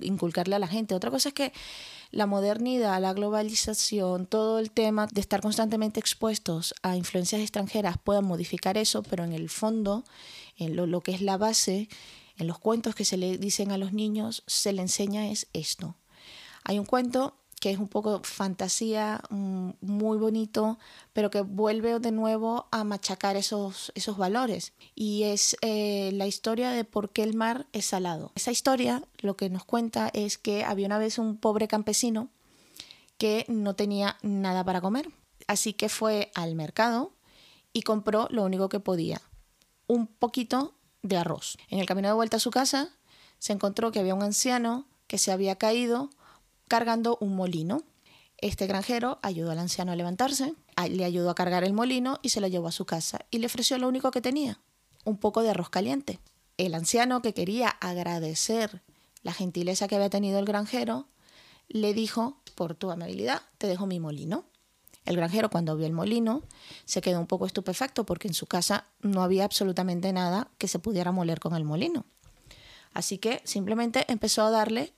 [0.00, 0.94] inculcarle a la gente.
[0.94, 1.52] Otra cosa es que
[2.10, 8.24] la modernidad, la globalización, todo el tema de estar constantemente expuestos a influencias extranjeras puedan
[8.24, 10.04] modificar eso, pero en el fondo,
[10.56, 11.88] en lo, lo que es la base,
[12.36, 15.94] en los cuentos que se le dicen a los niños, se le enseña es esto.
[16.64, 20.78] Hay un cuento que es un poco fantasía, mm, muy bonito,
[21.12, 24.72] pero que vuelve de nuevo a machacar esos, esos valores.
[24.94, 28.32] Y es eh, la historia de por qué el mar es salado.
[28.34, 32.30] Esa historia lo que nos cuenta es que había una vez un pobre campesino
[33.18, 35.10] que no tenía nada para comer.
[35.46, 37.12] Así que fue al mercado
[37.74, 39.20] y compró lo único que podía,
[39.86, 41.58] un poquito de arroz.
[41.68, 42.88] En el camino de vuelta a su casa
[43.38, 46.08] se encontró que había un anciano que se había caído
[46.70, 47.82] cargando un molino.
[48.38, 50.54] Este granjero ayudó al anciano a levantarse,
[50.88, 53.46] le ayudó a cargar el molino y se lo llevó a su casa y le
[53.46, 54.60] ofreció lo único que tenía,
[55.04, 56.20] un poco de arroz caliente.
[56.58, 58.82] El anciano, que quería agradecer
[59.22, 61.08] la gentileza que había tenido el granjero,
[61.68, 64.44] le dijo, por tu amabilidad, te dejo mi molino.
[65.04, 66.44] El granjero cuando vio el molino
[66.84, 70.78] se quedó un poco estupefacto porque en su casa no había absolutamente nada que se
[70.78, 72.04] pudiera moler con el molino.
[72.92, 74.92] Así que simplemente empezó a darle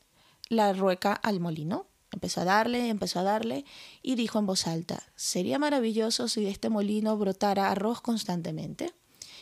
[0.52, 1.86] la rueca al molino.
[2.12, 3.64] Empezó a darle, empezó a darle
[4.02, 8.92] y dijo en voz alta, sería maravilloso si de este molino brotara arroz constantemente.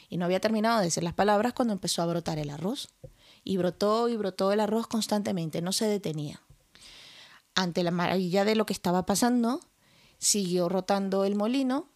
[0.08, 2.88] Y no había terminado de decir las palabras cuando empezó a brotar el arroz.
[3.42, 6.42] Y brotó y brotó el arroz constantemente, no se detenía.
[7.54, 9.60] Ante la maravilla de lo que estaba pasando,
[10.18, 11.88] siguió rotando el molino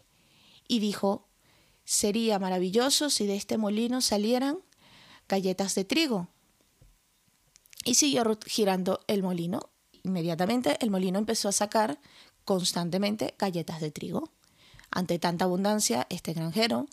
[0.66, 1.28] y dijo,
[1.84, 4.58] sería maravilloso si de este molino salieran
[5.28, 6.33] galletas de trigo
[7.84, 9.70] y siguió girando el molino.
[10.02, 12.00] Inmediatamente el molino empezó a sacar
[12.44, 14.30] constantemente galletas de trigo.
[14.90, 16.86] Ante tanta abundancia, este granjero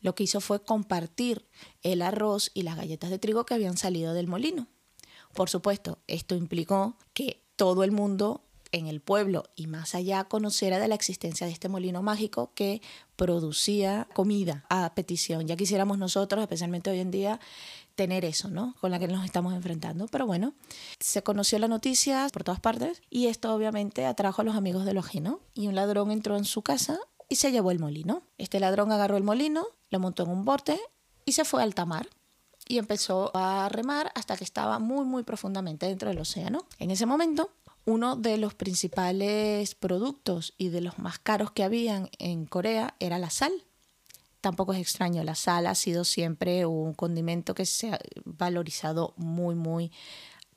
[0.00, 1.46] lo que hizo fue compartir
[1.82, 4.68] el arroz y las galletas de trigo que habían salido del molino.
[5.34, 10.78] Por supuesto, esto implicó que todo el mundo en el pueblo y más allá conociera
[10.78, 12.82] de la existencia de este molino mágico que
[13.16, 15.46] producía comida a petición.
[15.46, 17.40] Ya quisiéramos nosotros, especialmente hoy en día,
[17.96, 18.76] tener eso, ¿no?
[18.80, 20.06] Con la que nos estamos enfrentando.
[20.06, 20.54] Pero bueno,
[21.00, 24.94] se conoció la noticia por todas partes y esto obviamente atrajo a los amigos de
[24.94, 25.40] lo ajeno.
[25.54, 28.22] Y un ladrón entró en su casa y se llevó el molino.
[28.38, 30.78] Este ladrón agarró el molino, lo montó en un bote
[31.24, 32.08] y se fue al tamar
[32.68, 36.66] y empezó a remar hasta que estaba muy muy profundamente dentro del océano.
[36.78, 37.50] En ese momento,
[37.84, 43.18] uno de los principales productos y de los más caros que habían en Corea era
[43.18, 43.52] la sal
[44.46, 45.24] tampoco es extraño.
[45.24, 49.90] La sal ha sido siempre un condimento que se ha valorizado muy, muy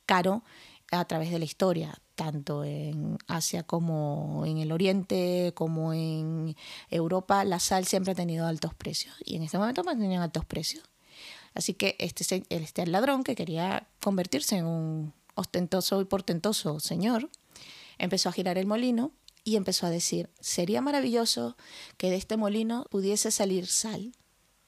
[0.05, 0.43] caro
[0.91, 6.55] a través de la historia, tanto en Asia como en el Oriente, como en
[6.91, 10.83] Europa, la sal siempre ha tenido altos precios y en este momento mantenían altos precios.
[11.55, 17.27] Así que este, este ladrón que quería convertirse en un ostentoso y portentoso señor,
[17.97, 21.57] empezó a girar el molino y empezó a decir, sería maravilloso
[21.97, 24.11] que de este molino pudiese salir sal.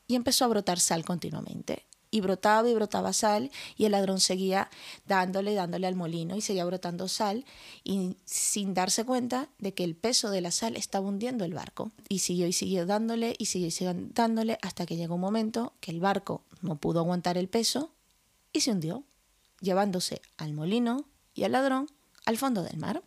[0.07, 1.85] Y empezó a brotar sal continuamente.
[2.11, 4.69] y brotaba y brotaba sal y el ladrón seguía
[5.05, 7.45] dándole, dándole al molino y seguía brotando sal
[7.85, 11.91] y sin darse cuenta de que el peso de la sal estaba hundiendo el barco.
[12.09, 15.73] Y siguió y siguió dándole y siguió y siguió dándole hasta que llegó un momento
[15.79, 17.93] que el barco no pudo aguantar el peso
[18.51, 19.05] y se hundió,
[19.61, 21.87] llevándose al molino y al ladrón
[22.25, 23.01] al fondo del mar.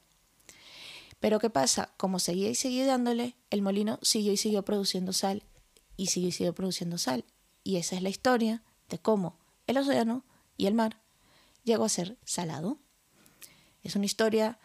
[1.24, 1.88] Pero ¿qué pasa?
[1.96, 5.42] Como seguía y seguía dándole, el molino siguió y siguió produciendo sal
[5.96, 7.24] y siguió y siguió produciendo sal.
[7.62, 10.22] Y esa es la historia de cómo el océano
[10.58, 11.00] y el mar
[11.62, 12.76] llegó a ser salado.
[13.82, 14.58] Es una historia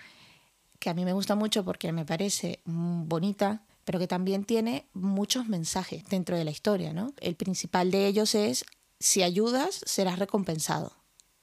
[0.80, 5.48] que a mí me gusta mucho porque me parece bonita, pero que también tiene muchos
[5.48, 6.92] mensajes dentro de la historia.
[6.92, 7.14] ¿no?
[7.22, 8.66] El principal de ellos es,
[9.00, 10.92] si ayudas, serás recompensado.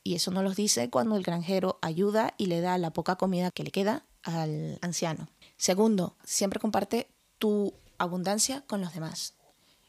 [0.02, 3.50] Y eso nos lo dice cuando el granjero ayuda y le da la poca comida
[3.50, 5.28] que le queda al anciano.
[5.56, 7.08] Segundo, siempre comparte
[7.38, 9.34] tu abundancia con los demás.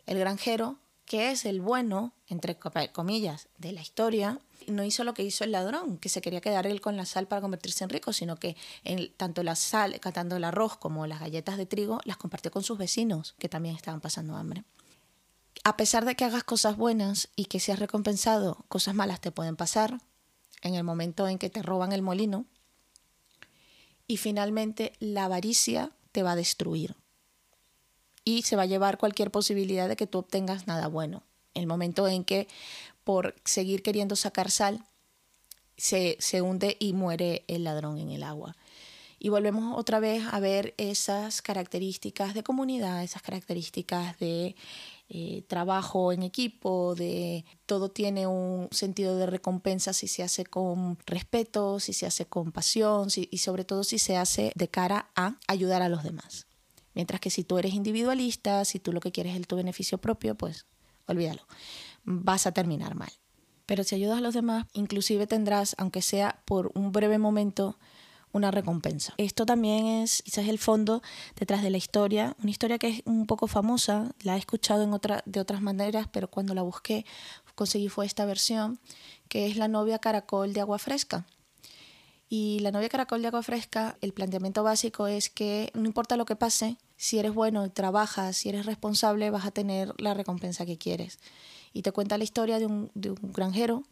[0.06, 2.58] El granjero que es el bueno, entre
[2.91, 6.67] comillas, de la historia, no hizo lo que hizo el ladrón, que se quería quedar
[6.67, 8.58] él con la sal para convertirse en rico, sino que
[9.15, 12.78] tanto la sal, catando el arroz como las galletas de trigo, las compartió con sus
[12.78, 14.65] vecinos, que también estaban pasando hambre.
[15.63, 19.56] A pesar de que hagas cosas buenas y que seas recompensado, cosas malas te pueden
[19.56, 20.02] pasar
[20.62, 22.45] en el momento en que te roban el molino.
[24.08, 26.96] Y finalmente la avaricia te va a destruir
[28.28, 31.24] y se va a llevar cualquier posibilidad de que tú obtengas nada bueno.
[31.54, 32.48] El momento en que
[33.06, 34.84] por seguir queriendo sacar sal
[35.78, 38.58] se, se hunde y muere el ladrón en el agua.
[39.17, 44.56] Y volvemos otra vez a ver esas características de comunidad, esas características de
[45.10, 50.98] eh, trabajo en equipo, de todo tiene un sentido de recompensa si se hace con
[51.06, 55.38] respeto, si se hace con pasión y sobre todo si se hace de cara a
[55.48, 56.48] ayudar a los demás.
[56.93, 60.36] Mientras que si tú eres individualista, si tú lo que quieres es tu beneficio propio,
[60.36, 60.65] pues
[61.06, 61.43] olvídalo,
[62.04, 63.12] vas a terminar mal.
[63.67, 67.78] Pero si ayudas a los demás, inclusive tendrás, aunque sea por un breve momento,
[68.38, 69.13] una recompensa.
[69.17, 71.02] Esto también es quizás el fondo
[71.36, 74.93] detrás de la historia, una historia que es un poco famosa, la he escuchado en
[74.93, 77.06] otra, de otras maneras, pero cuando la busqué
[77.56, 78.80] conseguí fue esta versión,
[79.28, 81.26] que es la novia caracol de agua fresca.
[82.30, 86.26] Y la novia caracol de agua fresca, el planteamiento básico es que no importa lo
[86.26, 90.78] que pase, si eres bueno, trabajas, si eres responsable, vas a tener la recompensa que
[90.78, 91.19] quieres.
[91.73, 93.84] Y te cuenta la historia de un, granjero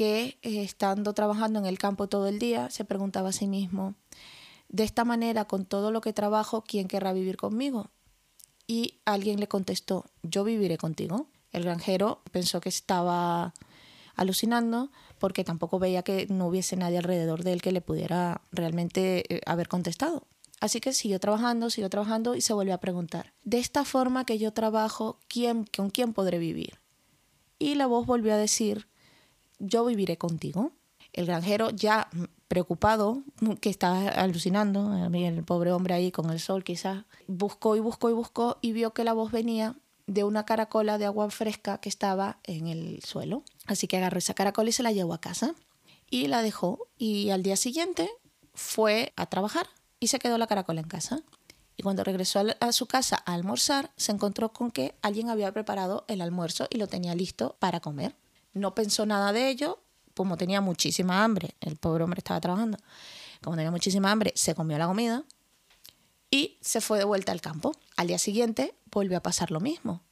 [0.00, 3.96] que eh, estando trabajando en el campo todo el día, se preguntaba a sí mismo,
[4.70, 7.90] de esta manera, con todo lo que trabajo, ¿quién querrá vivir conmigo?
[8.66, 11.26] Y alguien le contestó, yo viviré contigo.
[11.52, 13.52] El granjero pensó que estaba
[14.16, 19.24] alucinando porque tampoco veía que no hubiese nadie alrededor de él que le pudiera realmente
[19.28, 20.26] eh, haber contestado.
[20.60, 24.38] Así que siguió trabajando, siguió trabajando y se volvió a preguntar, de esta forma que
[24.38, 26.80] yo trabajo, ¿quién, ¿con quién podré vivir?
[27.58, 28.88] Y la voz volvió a decir,
[29.60, 30.72] yo viviré contigo.
[31.12, 32.08] El granjero ya
[32.48, 33.22] preocupado,
[33.60, 38.12] que estaba alucinando, el pobre hombre ahí con el sol quizás, buscó y buscó y
[38.12, 39.76] buscó y vio que la voz venía
[40.08, 43.44] de una caracola de agua fresca que estaba en el suelo.
[43.66, 45.54] Así que agarró esa caracola y se la llevó a casa
[46.10, 48.10] y la dejó y al día siguiente
[48.52, 49.68] fue a trabajar
[50.00, 51.22] y se quedó la caracola en casa.
[51.76, 56.04] Y cuando regresó a su casa a almorzar, se encontró con que alguien había preparado
[56.08, 58.16] el almuerzo y lo tenía listo para comer.
[58.52, 59.82] No pensó nada de ello,
[60.14, 62.78] como tenía muchísima hambre, el pobre hombre estaba trabajando,
[63.42, 65.24] como tenía muchísima hambre, se comió la comida
[66.30, 67.72] y se fue de vuelta al campo.
[67.96, 70.02] Al día siguiente volvió a pasar lo mismo.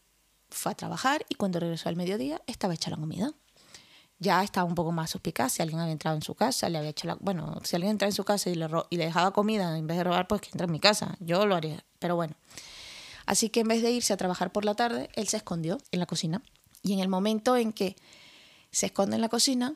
[0.50, 3.32] Fue a trabajar y cuando regresó al mediodía estaba hecha la comida.
[4.18, 5.52] Ya estaba un poco más suspicaz.
[5.52, 7.16] Si alguien había entrado en su casa, le había hecho la.
[7.20, 9.96] Bueno, si alguien entraba en su casa y le, y le dejaba comida en vez
[9.96, 11.16] de robar, pues que entra en mi casa.
[11.20, 11.84] Yo lo haría.
[12.00, 12.34] Pero bueno.
[13.26, 16.00] Así que en vez de irse a trabajar por la tarde, él se escondió en
[16.00, 16.42] la cocina.
[16.82, 17.94] Y en el momento en que
[18.70, 19.74] se esconde en la cocina,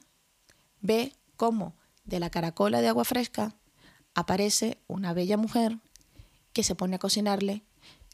[0.81, 3.55] ve cómo de la caracola de agua fresca
[4.15, 5.79] aparece una bella mujer
[6.53, 7.63] que se pone a cocinarle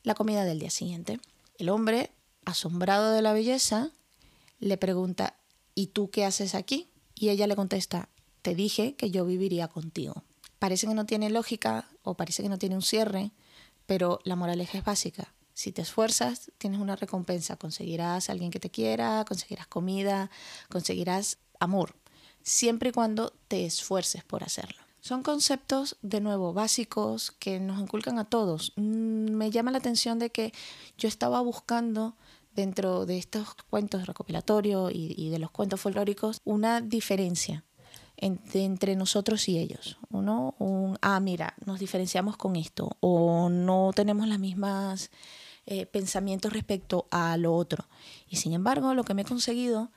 [0.02, 1.20] la comida del día siguiente.
[1.58, 2.12] El hombre,
[2.44, 3.90] asombrado de la belleza,
[4.60, 5.38] le pregunta,
[5.74, 6.90] ¿y tú qué haces aquí?
[7.14, 8.08] Y ella le contesta,
[8.42, 10.24] te dije que yo viviría contigo.
[10.58, 13.32] Parece que no tiene lógica o parece que no tiene un cierre,
[13.86, 15.34] pero la moraleja es básica.
[15.58, 17.56] Si te esfuerzas, tienes una recompensa.
[17.56, 20.30] Conseguirás a alguien que te quiera, conseguirás comida,
[20.68, 21.96] conseguirás amor,
[22.44, 24.80] siempre y cuando te esfuerces por hacerlo.
[25.00, 28.72] Son conceptos, de nuevo, básicos que nos inculcan a todos.
[28.76, 30.52] Mm, me llama la atención de que
[30.96, 32.14] yo estaba buscando
[32.54, 37.64] dentro de estos cuentos recopilatorios y, de los cuentos folclóricos una diferencia
[38.16, 39.98] entre, nosotros y ellos.
[40.10, 45.10] Uno, un, ah, mira, nos diferenciamos con esto o no tenemos las mismas
[45.70, 47.86] eh, pensamientos respecto a lo otro.
[48.26, 49.92] Y sin embargo, lo que me he conseguido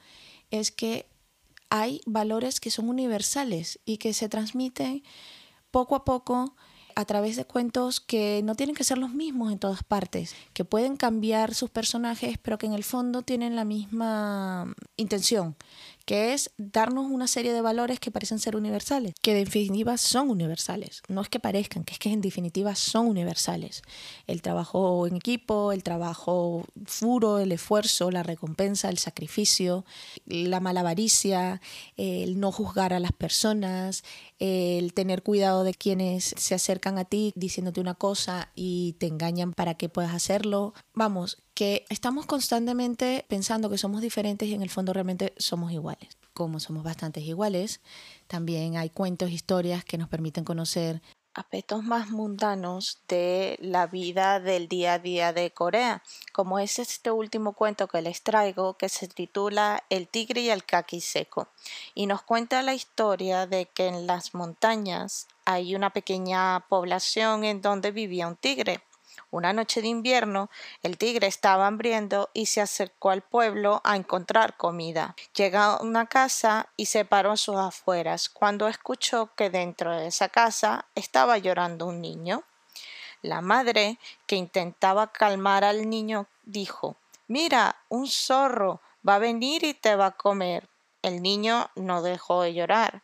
[0.50, 1.08] es que
[1.70, 5.02] hay valores que son universales y que se transmiten
[5.72, 6.58] poco a poco
[6.94, 10.66] a través de cuentos que no tienen que ser los mismos en todas partes, que
[10.66, 15.56] pueden cambiar sus personajes, pero que en el fondo tienen la misma intención,
[16.12, 20.30] que es darnos una serie de valores que parecen ser universales, que en definitiva son
[20.30, 21.04] universales.
[21.08, 23.82] No es que parezcan, que es que en definitiva son universales.
[24.28, 29.86] El trabajo en equipo, el trabajo furo, el esfuerzo, la recompensa, el sacrificio,
[30.26, 31.62] la malavaricia,
[31.96, 34.04] el no juzgar a las personas,
[34.40, 39.54] el tener cuidado de quienes se acercan a ti diciéndote una cosa y te engañan
[39.54, 40.74] para que puedas hacerlo.
[40.94, 46.18] Vamos, que estamos constantemente pensando que somos diferentes y en el fondo realmente somos iguales.
[46.34, 47.82] Como somos bastantes iguales,
[48.26, 51.04] también hay cuentos, historias que nos permiten conocer
[51.36, 56.02] aspectos más mundanos de la vida del día a día de Corea,
[56.34, 60.66] como es este último cuento que les traigo que se titula El tigre y el
[60.66, 61.48] kaki seco
[61.94, 67.62] y nos cuenta la historia de que en las montañas hay una pequeña población en
[67.62, 68.82] donde vivía un tigre
[69.32, 70.50] una noche de invierno,
[70.84, 75.16] el tigre estaba hambriento y se acercó al pueblo a encontrar comida.
[75.34, 80.08] Llegó a una casa y se paró a sus afueras cuando escuchó que dentro de
[80.08, 82.44] esa casa estaba llorando un niño.
[83.22, 89.74] La madre, que intentaba calmar al niño, dijo Mira, un zorro va a venir y
[89.74, 90.68] te va a comer.
[91.02, 93.02] El niño no dejó de llorar.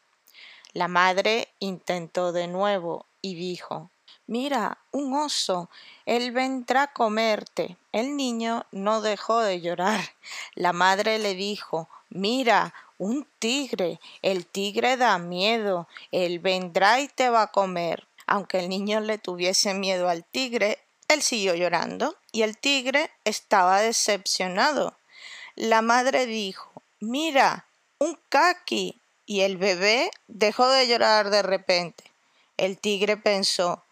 [0.74, 3.90] La madre intentó de nuevo y dijo
[4.28, 5.70] Mira, un oso,
[6.06, 7.78] él vendrá a comerte.
[7.94, 10.02] El niño no dejó de llorar.
[10.54, 17.30] La madre le dijo, Mira, un tigre, el tigre da miedo, él vendrá y te
[17.30, 18.06] va a comer.
[18.26, 23.80] Aunque el niño le tuviese miedo al tigre, él siguió llorando y el tigre estaba
[23.80, 24.98] decepcionado.
[25.56, 27.66] La madre dijo, Mira,
[27.98, 29.02] un caqui.
[29.30, 32.06] Y el bebé dejó de llorar de repente.
[32.56, 33.84] El tigre pensó,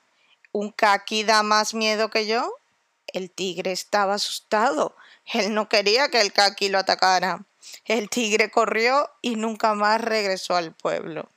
[0.55, 2.49] ¿Un caqui da más miedo que yo?
[3.07, 4.95] El tigre estaba asustado.
[5.33, 7.43] Él no quería que el caqui lo atacara.
[7.83, 11.27] El tigre corrió y nunca más regresó al pueblo.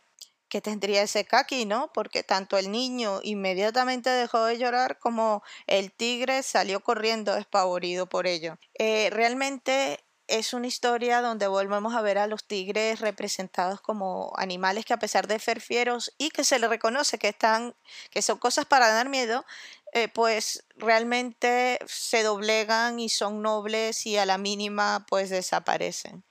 [0.49, 1.91] ¿Qué tendría ese caqui, no?
[1.93, 8.29] Porque tanto el niño inmediatamente dejó de llorar como el tigre salió corriendo despavorido por
[8.29, 8.57] ello.
[8.79, 9.99] Eh, realmente
[10.29, 14.99] es una historia donde volvemos a ver a los tigres representados como animales que a
[14.99, 17.75] pesar de ser fieros y que se les reconoce que están,
[18.11, 19.45] que son cosas para dar miedo,
[19.93, 26.25] eh, pues realmente se doblegan y son nobles y a la mínima pues desaparecen.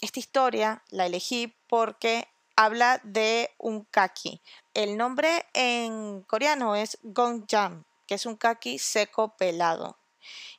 [0.00, 2.26] Esta historia la elegí porque
[2.56, 4.42] habla de un kaki.
[4.74, 9.99] El nombre en coreano es gongjam, que es un kaki seco pelado.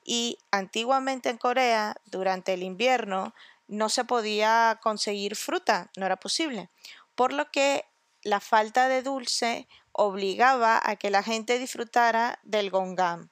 [0.04, 3.34] Y antiguamente en Corea, durante el invierno,
[3.68, 6.70] no se podía conseguir fruta, no era posible.
[7.16, 7.86] Por lo que
[8.24, 13.30] la falta de dulce obligaba a que la gente disfrutara del gongam.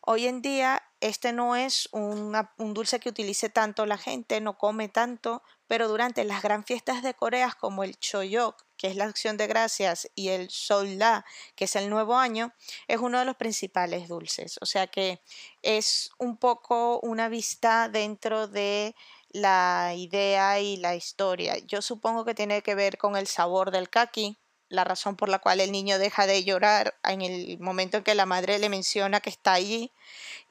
[0.00, 2.34] Hoy en día este no es un
[2.74, 7.14] dulce que utilice tanto la gente, no come tanto, pero durante las gran fiestas de
[7.14, 11.76] Corea como el Choyok, que es la acción de gracias, y el Solda, que es
[11.76, 12.54] el nuevo año,
[12.88, 14.56] es uno de los principales dulces.
[14.62, 15.20] O sea que
[15.60, 18.96] es un poco una vista dentro de
[19.28, 21.58] la idea y la historia.
[21.58, 24.38] Yo supongo que tiene que ver con el sabor del kaki,
[24.70, 28.14] la razón por la cual el niño deja de llorar en el momento en que
[28.14, 29.92] la madre le menciona que está allí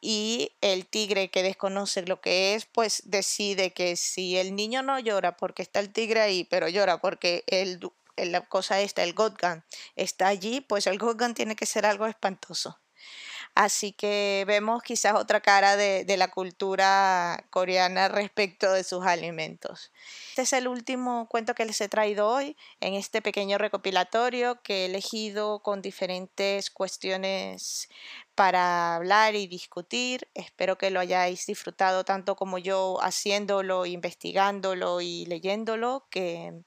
[0.01, 4.99] y el tigre que desconoce lo que es, pues decide que si el niño no
[4.99, 7.79] llora porque está el tigre ahí, pero llora porque el,
[8.25, 9.65] la cosa esta, el Godgan,
[9.95, 12.79] está allí, pues el Godgan tiene que ser algo espantoso.
[13.55, 19.91] Así que vemos quizás otra cara de, la cultura coreana respecto de sus alimentos.
[20.29, 24.83] Este es el último cuento que les he traído hoy en este pequeño recopilatorio que
[24.83, 27.89] he elegido con diferentes cuestiones
[28.35, 30.29] para hablar y discutir.
[30.33, 36.63] Espero que lo hayáis disfrutado tanto como yo haciéndolo, investigándolo y leyéndolo, que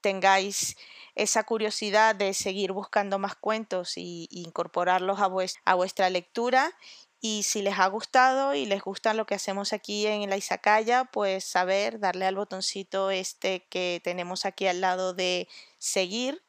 [0.00, 0.76] tengáis
[1.14, 5.28] esa curiosidad de seguir buscando más cuentos y, incorporarlos a,
[5.64, 6.72] a vuestra lectura.
[7.20, 11.06] Y si les ha gustado y les gusta lo que hacemos aquí en la Isacaya,
[11.06, 16.44] pues saber, darle al botoncito este que tenemos aquí al lado de seguir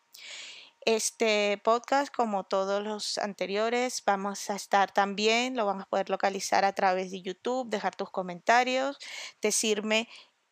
[0.82, 6.65] Este podcast, como todos los anteriores, vamos a estar también, lo van a poder localizar
[6.65, 8.97] a través de YouTube, dejar tus comentarios,
[9.41, 10.09] decirme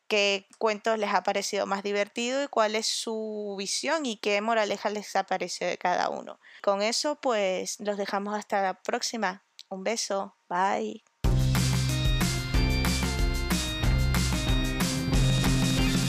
[0.07, 4.89] qué cuentos les ha parecido más divertido y cuál es su visión y qué moraleja
[4.89, 6.39] les ha parecido de cada uno.
[6.61, 9.43] Con eso, pues los dejamos hasta la próxima.
[9.75, 10.37] Un beso.
[10.47, 11.03] Bye.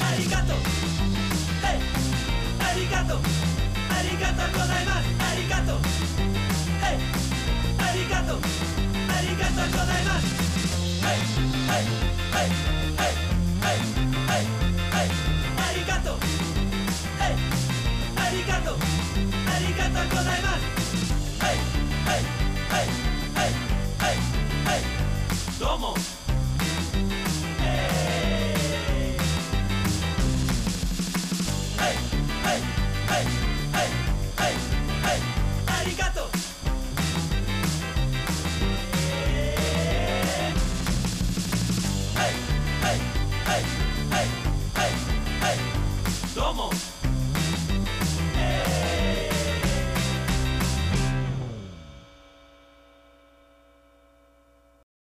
[0.07, 0.55] Arigato.
[1.67, 1.81] Hey.
[2.61, 3.21] Arigato.
[3.91, 4.43] Arigato.
[5.29, 5.81] Arigato.
[6.81, 6.99] Hey.
[7.89, 8.41] Arigato.
[9.17, 9.63] Arigato.
[11.03, 11.21] Hey.
[11.69, 11.85] Hey.
[12.35, 12.96] Hey.